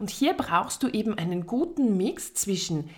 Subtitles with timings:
[0.00, 2.88] Und hier brauchst du eben einen guten Mix zwischen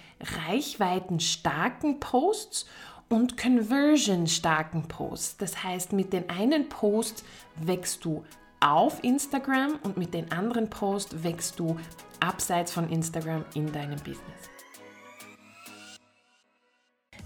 [0.46, 2.64] reichweitenstarken Posts
[3.08, 5.36] und conversion-starken Posts.
[5.38, 7.24] Das heißt, mit den einen Post
[7.56, 8.24] wächst du
[8.60, 11.76] auf Instagram und mit den anderen Posts wächst du
[12.20, 14.48] abseits von Instagram in deinem Business.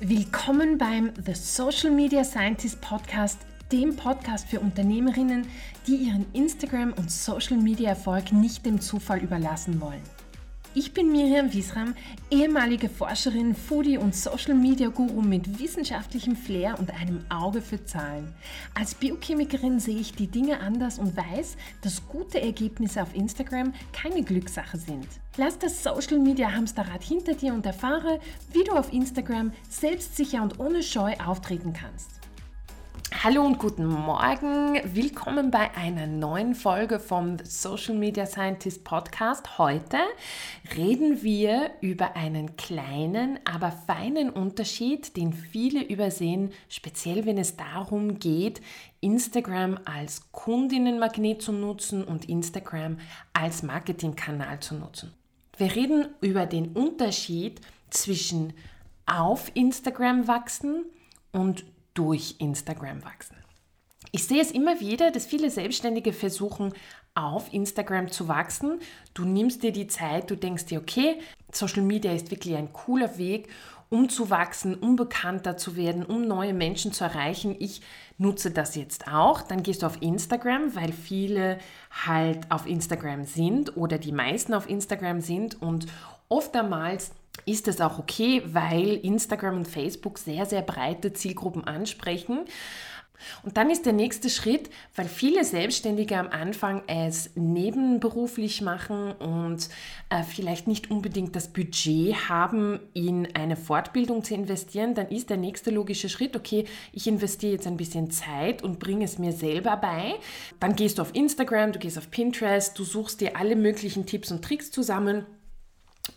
[0.01, 3.41] Willkommen beim The Social Media Scientist Podcast,
[3.73, 5.47] dem Podcast für Unternehmerinnen,
[5.87, 10.03] die ihren Instagram- und Social Media Erfolg nicht dem Zufall überlassen wollen.
[10.79, 11.95] Ich bin Miriam Wiesram,
[12.31, 18.35] ehemalige Forscherin, Foodie und Social Media Guru mit wissenschaftlichem Flair und einem Auge für Zahlen.
[18.75, 24.23] Als Biochemikerin sehe ich die Dinge anders und weiß, dass gute Ergebnisse auf Instagram keine
[24.23, 25.09] Glückssache sind.
[25.39, 28.21] Lass das Social Media Hamsterrad hinter dir und erfahre,
[28.53, 32.26] wie du auf Instagram selbstsicher und ohne Scheu auftreten kannst.
[33.25, 34.79] Hallo und guten Morgen.
[34.95, 39.59] Willkommen bei einer neuen Folge vom Social Media Scientist Podcast.
[39.59, 39.97] Heute
[40.77, 48.19] reden wir über einen kleinen, aber feinen Unterschied, den viele übersehen, speziell wenn es darum
[48.19, 48.61] geht,
[49.01, 52.99] Instagram als Kundinnenmagnet zu nutzen und Instagram
[53.33, 55.15] als Marketingkanal zu nutzen.
[55.57, 58.53] Wir reden über den Unterschied zwischen
[59.07, 60.85] auf Instagram wachsen
[61.33, 61.65] und
[61.97, 63.37] durch Instagram wachsen.
[64.13, 66.73] Ich sehe es immer wieder, dass viele Selbstständige versuchen,
[67.15, 68.79] auf Instagram zu wachsen.
[69.15, 71.19] Du nimmst dir die Zeit, du denkst dir, okay,
[71.51, 73.49] Social Media ist wirklich ein cooler Weg,
[73.89, 77.57] um zu wachsen, um bekannter zu werden, um neue Menschen zu erreichen.
[77.59, 77.81] Ich
[78.19, 79.43] nutze das jetzt auch.
[79.43, 81.59] Dann gehst du auf Instagram, weil viele
[82.07, 85.87] halt auf Instagram sind oder die meisten auf Instagram sind und
[86.29, 87.13] oftmals
[87.45, 92.41] ist es auch okay, weil Instagram und Facebook sehr, sehr breite Zielgruppen ansprechen.
[93.43, 99.69] Und dann ist der nächste Schritt, weil viele Selbstständige am Anfang es nebenberuflich machen und
[100.11, 105.37] äh, vielleicht nicht unbedingt das Budget haben, in eine Fortbildung zu investieren, dann ist der
[105.37, 109.77] nächste logische Schritt, okay, ich investiere jetzt ein bisschen Zeit und bringe es mir selber
[109.77, 110.15] bei.
[110.61, 114.31] Dann gehst du auf Instagram, du gehst auf Pinterest, du suchst dir alle möglichen Tipps
[114.31, 115.27] und Tricks zusammen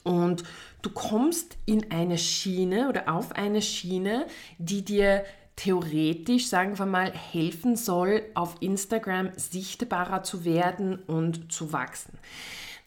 [0.04, 0.44] und
[0.82, 4.26] du kommst in eine Schiene oder auf eine Schiene,
[4.58, 5.24] die dir
[5.56, 12.18] theoretisch, sagen wir mal, helfen soll, auf Instagram sichtbarer zu werden und zu wachsen.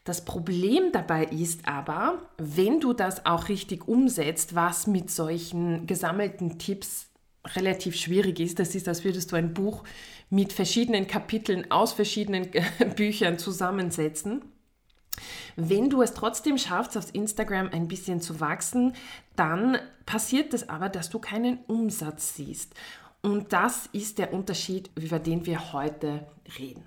[0.05, 6.59] Das Problem dabei ist aber, wenn du das auch richtig umsetzt, was mit solchen gesammelten
[6.59, 7.06] Tipps
[7.55, 9.84] relativ schwierig ist, das ist, als würdest du ein Buch
[10.31, 12.49] mit verschiedenen Kapiteln aus verschiedenen
[12.97, 14.43] Büchern zusammensetzen
[15.56, 18.95] wenn du es trotzdem schaffst, auf Instagram ein bisschen zu wachsen,
[19.37, 22.75] dann passiert es aber, dass du keinen Umsatz siehst.
[23.23, 26.27] Und das ist der Unterschied, über den wir heute
[26.59, 26.83] reden.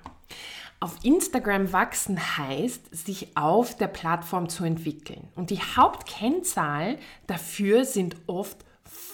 [0.81, 5.29] Auf Instagram wachsen heißt, sich auf der Plattform zu entwickeln.
[5.35, 6.97] Und die Hauptkennzahl
[7.27, 8.57] dafür sind oft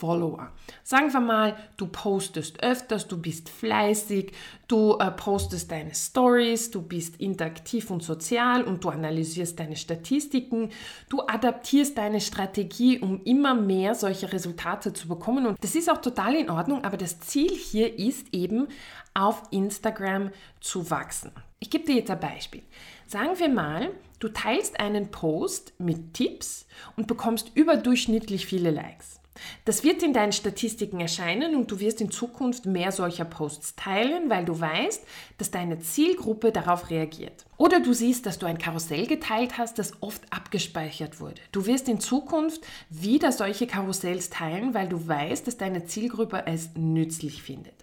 [0.01, 0.49] Follower.
[0.83, 4.31] Sagen wir mal, du postest öfters, du bist fleißig,
[4.67, 10.71] du äh, postest deine Stories, du bist interaktiv und sozial und du analysierst deine Statistiken,
[11.07, 15.45] du adaptierst deine Strategie, um immer mehr solche Resultate zu bekommen.
[15.45, 18.69] Und das ist auch total in Ordnung, aber das Ziel hier ist eben,
[19.13, 21.31] auf Instagram zu wachsen.
[21.59, 22.63] Ich gebe dir jetzt ein Beispiel.
[23.11, 29.19] Sagen wir mal, du teilst einen Post mit Tipps und bekommst überdurchschnittlich viele Likes.
[29.65, 34.29] Das wird in deinen Statistiken erscheinen und du wirst in Zukunft mehr solcher Posts teilen,
[34.29, 35.03] weil du weißt,
[35.37, 37.45] dass deine Zielgruppe darauf reagiert.
[37.57, 41.41] Oder du siehst, dass du ein Karussell geteilt hast, das oft abgespeichert wurde.
[41.51, 46.69] Du wirst in Zukunft wieder solche Karussells teilen, weil du weißt, dass deine Zielgruppe es
[46.77, 47.80] nützlich findet.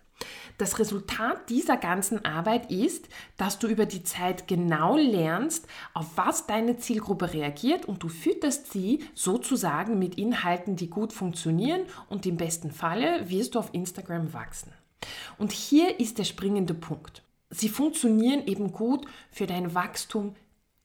[0.59, 6.49] Das Resultat dieser ganzen Arbeit ist, dass du über die Zeit genau lernst, auf was
[6.49, 12.37] deine Zielgruppe reagiert und du fütterst sie sozusagen mit Inhalten, die gut funktionieren und im
[12.37, 14.73] besten Falle wirst du auf Instagram wachsen.
[15.39, 17.23] Und hier ist der springende Punkt.
[17.51, 20.35] Sie funktionieren eben gut für dein Wachstum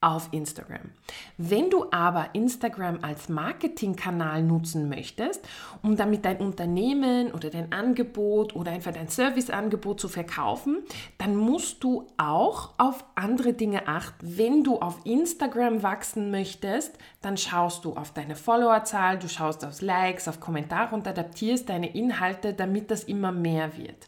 [0.03, 0.91] auf Instagram.
[1.38, 5.48] Wenn du aber Instagram als Marketingkanal nutzen möchtest,
[5.81, 10.80] um damit dein Unternehmen oder dein Angebot oder einfach dein Serviceangebot zu verkaufen,
[11.18, 14.38] dann musst du auch auf andere Dinge achten.
[14.38, 19.81] Wenn du auf Instagram wachsen möchtest, dann schaust du auf deine Followerzahl, du schaust auf
[19.81, 24.07] Likes, auf Kommentare und adaptierst deine Inhalte, damit das immer mehr wird.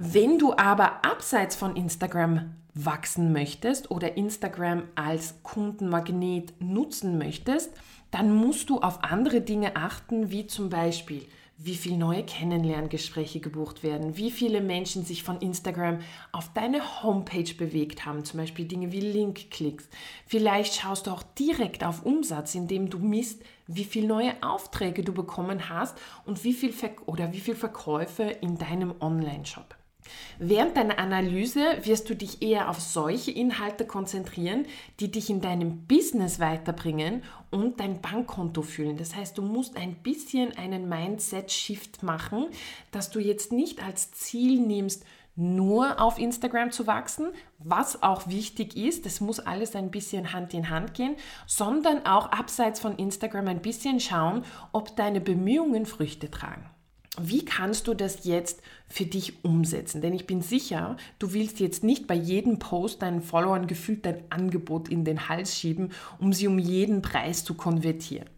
[0.00, 7.72] Wenn du aber abseits von Instagram wachsen möchtest oder Instagram als Kundenmagnet nutzen möchtest,
[8.12, 13.82] dann musst du auf andere Dinge achten, wie zum Beispiel wie viele neue Kennenlerngespräche gebucht
[13.82, 15.98] werden, wie viele Menschen sich von Instagram
[16.30, 19.88] auf deine Homepage bewegt haben, zum Beispiel Dinge wie Link-Klicks.
[20.28, 25.12] Vielleicht schaust du auch direkt auf Umsatz, indem du misst, wie viele neue Aufträge du
[25.12, 29.77] bekommen hast und wie viel Ver oder wie viel Verkäufe in deinem Online-Shop.
[30.38, 34.66] Während deiner Analyse wirst du dich eher auf solche Inhalte konzentrieren,
[35.00, 38.96] die dich in deinem Business weiterbringen und dein Bankkonto füllen.
[38.96, 42.46] Das heißt, du musst ein bisschen einen Mindset-Shift machen,
[42.90, 45.04] dass du jetzt nicht als Ziel nimmst,
[45.38, 47.28] nur auf Instagram zu wachsen,
[47.58, 51.14] was auch wichtig ist, das muss alles ein bisschen Hand in Hand gehen,
[51.46, 56.68] sondern auch abseits von Instagram ein bisschen schauen, ob deine Bemühungen Früchte tragen
[57.20, 60.00] wie kannst du das jetzt für dich umsetzen?
[60.00, 64.22] Denn ich bin sicher, du willst jetzt nicht bei jedem Post deinen Followern gefühlt dein
[64.30, 68.28] Angebot in den Hals schieben, um sie um jeden Preis zu konvertieren.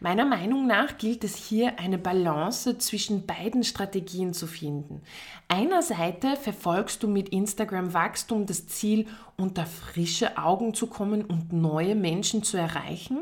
[0.00, 5.02] Meiner Meinung nach gilt es hier eine Balance zwischen beiden Strategien zu finden.
[5.48, 11.94] Einerseits verfolgst du mit Instagram Wachstum das Ziel, unter frische Augen zu kommen und neue
[11.94, 13.18] Menschen zu erreichen.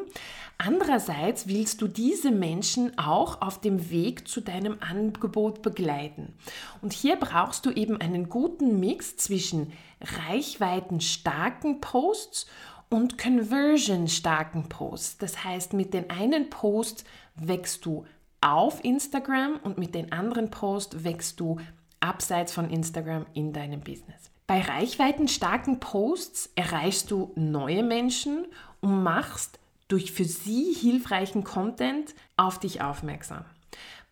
[0.59, 6.35] Andererseits willst du diese Menschen auch auf dem Weg zu deinem Angebot begleiten.
[6.81, 12.47] Und hier brauchst du eben einen guten Mix zwischen reichweitenstarken Posts
[12.89, 15.19] und conversion-starken Posts.
[15.19, 17.05] Das heißt, mit den einen Post
[17.35, 18.07] wächst du
[18.41, 21.59] auf Instagram und mit den anderen Posts wächst du
[22.01, 24.31] abseits von Instagram in deinem Business.
[24.47, 28.47] Bei reichweitenstarken Posts erreichst du neue Menschen
[28.81, 29.59] und machst
[29.89, 33.45] durch für sie hilfreichen Content auf dich aufmerksam.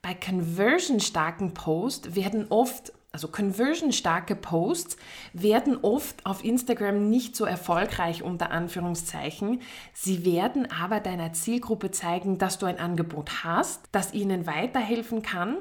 [0.02, 4.96] Bei conversionstarken Posts werden oft, also conversionstarke Posts
[5.32, 9.62] werden oft auf Instagram nicht so erfolgreich unter Anführungszeichen.
[9.94, 15.56] Sie werden aber deiner Zielgruppe zeigen, dass du ein Angebot hast, das ihnen weiterhelfen kann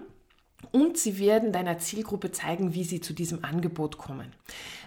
[0.72, 4.32] und sie werden deiner Zielgruppe zeigen, wie sie zu diesem Angebot kommen.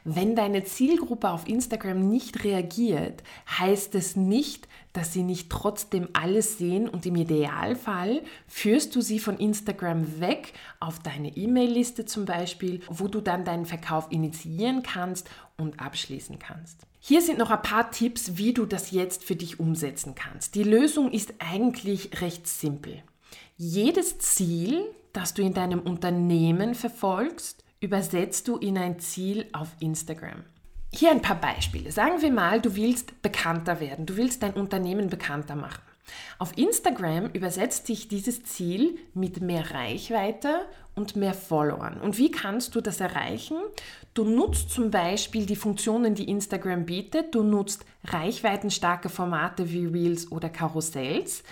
[0.05, 3.23] Wenn deine Zielgruppe auf Instagram nicht reagiert,
[3.58, 9.19] heißt es nicht, dass sie nicht trotzdem alles sehen und im Idealfall führst du sie
[9.19, 15.29] von Instagram weg auf deine E-Mail-Liste zum Beispiel, wo du dann deinen Verkauf initiieren kannst
[15.58, 16.87] und abschließen kannst.
[17.00, 20.55] Hier sind noch ein paar Tipps, wie du das jetzt für dich umsetzen kannst.
[20.55, 23.02] Die Lösung ist eigentlich recht simpel.
[23.56, 24.82] Jedes Ziel,
[25.17, 30.45] das du in deinem Unternehmen verfolgst, übersetzt du in ein Ziel auf Instagram.
[30.93, 31.91] Hier ein paar Beispiele.
[31.91, 35.83] Sagen wir mal, du willst bekannter werden, du willst dein Unternehmen bekannter machen.
[36.39, 42.01] Auf Instagram übersetzt sich dieses Ziel mit mehr Reichweite und mehr Followern.
[42.01, 43.57] Und wie kannst du das erreichen?
[44.15, 47.35] Du nutzt zum Beispiel die Funktionen, die Instagram bietet.
[47.35, 51.43] Du nutzt reichweitenstarke Formate wie Reels oder Karussells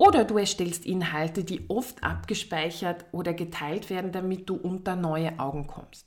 [0.00, 5.66] oder du erstellst Inhalte, die oft abgespeichert oder geteilt werden, damit du unter neue Augen
[5.66, 6.06] kommst.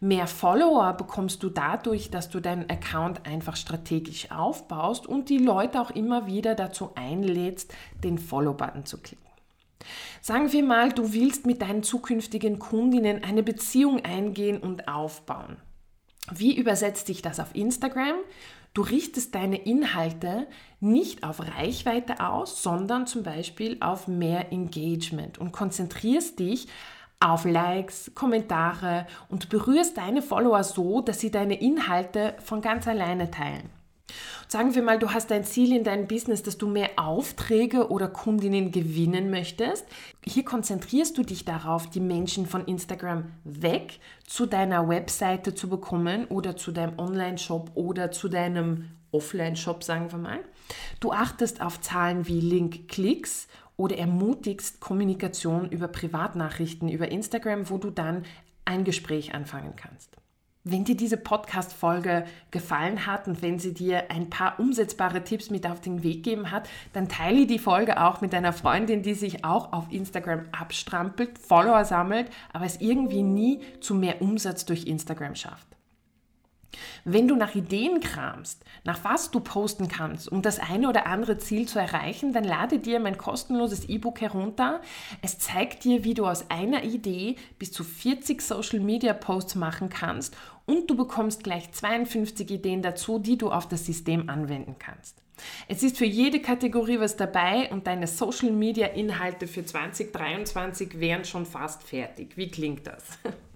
[0.00, 5.80] Mehr Follower bekommst du dadurch, dass du deinen Account einfach strategisch aufbaust und die Leute
[5.80, 7.72] auch immer wieder dazu einlädst,
[8.02, 9.30] den Follow-Button zu klicken.
[10.20, 15.56] Sagen wir mal, du willst mit deinen zukünftigen Kundinnen eine Beziehung eingehen und aufbauen.
[16.32, 18.16] Wie übersetzt sich das auf Instagram?
[18.72, 20.46] Du richtest deine Inhalte
[20.78, 26.68] nicht auf Reichweite aus, sondern zum Beispiel auf mehr Engagement und konzentrierst dich
[27.18, 33.30] auf Likes, Kommentare und berührst deine Follower so, dass sie deine Inhalte von ganz alleine
[33.30, 33.79] teilen.
[34.50, 38.08] Sagen wir mal, du hast ein Ziel in deinem Business, dass du mehr Aufträge oder
[38.08, 39.86] Kundinnen gewinnen möchtest.
[40.26, 46.24] Hier konzentrierst du dich darauf, die Menschen von Instagram weg zu deiner Webseite zu bekommen
[46.24, 50.40] oder zu deinem Online-Shop oder zu deinem Offline-Shop, sagen wir mal.
[50.98, 57.90] Du achtest auf Zahlen wie Link-Klicks oder ermutigst Kommunikation über Privatnachrichten über Instagram, wo du
[57.90, 58.24] dann
[58.64, 60.19] ein Gespräch anfangen kannst.
[60.62, 65.66] Wenn dir diese Podcast-Folge gefallen hat und wenn sie dir ein paar umsetzbare Tipps mit
[65.66, 69.42] auf den Weg gegeben hat, dann teile die Folge auch mit einer Freundin, die sich
[69.42, 75.34] auch auf Instagram abstrampelt, Follower sammelt, aber es irgendwie nie zu mehr Umsatz durch Instagram
[75.34, 75.79] schafft.
[77.04, 81.38] Wenn du nach Ideen kramst, nach was du posten kannst, um das eine oder andere
[81.38, 84.80] Ziel zu erreichen, dann lade dir mein kostenloses E-Book herunter.
[85.22, 89.88] Es zeigt dir, wie du aus einer Idee bis zu 40 Social Media Posts machen
[89.88, 90.36] kannst
[90.66, 95.20] und du bekommst gleich 52 Ideen dazu, die du auf das System anwenden kannst.
[95.68, 101.24] Es ist für jede Kategorie was dabei und deine Social Media Inhalte für 2023 wären
[101.24, 102.36] schon fast fertig.
[102.36, 103.04] Wie klingt das?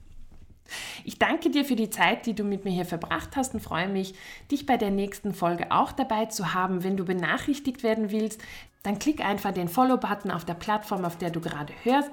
[1.04, 3.88] Ich danke dir für die Zeit, die du mit mir hier verbracht hast und freue
[3.88, 4.14] mich,
[4.50, 6.84] dich bei der nächsten Folge auch dabei zu haben.
[6.84, 8.40] Wenn du benachrichtigt werden willst,
[8.82, 12.10] dann klick einfach den Follow-Button auf der Plattform, auf der du gerade hörst.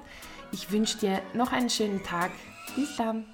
[0.52, 2.30] Ich wünsche dir noch einen schönen Tag.
[2.76, 3.24] Bis dann.